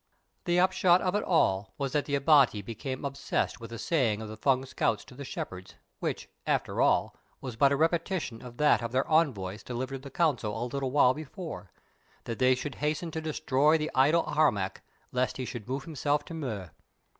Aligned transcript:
The 0.45 0.59
upshot 0.59 0.99
of 1.01 1.13
it 1.13 1.23
all 1.23 1.75
was 1.77 1.91
that 1.91 2.05
the 2.05 2.15
Abati 2.15 2.63
became 2.63 3.05
obsessed 3.05 3.59
with 3.59 3.69
the 3.69 3.77
saying 3.77 4.19
of 4.19 4.29
the 4.29 4.35
Fung 4.35 4.65
scouts 4.65 5.05
to 5.05 5.13
the 5.13 5.23
shepherds, 5.23 5.75
which, 5.99 6.27
after 6.47 6.81
all, 6.81 7.15
was 7.39 7.55
but 7.55 7.71
a 7.71 7.75
repetition 7.75 8.41
of 8.41 8.57
that 8.57 8.81
of 8.81 8.93
their 8.93 9.07
envoys 9.07 9.61
delivered 9.61 9.97
to 9.97 10.01
the 10.01 10.09
Council 10.09 10.59
a 10.59 10.65
little 10.65 10.89
while 10.89 11.13
before: 11.13 11.71
that 12.23 12.39
they 12.39 12.55
should 12.55 12.73
hasten 12.81 13.11
to 13.11 13.21
destroy 13.21 13.77
the 13.77 13.91
idol 13.93 14.23
Harmac, 14.23 14.81
lest 15.11 15.37
he 15.37 15.45
should 15.45 15.67
move 15.69 15.83
himself 15.83 16.25
to 16.25 16.33
Mur. 16.33 16.71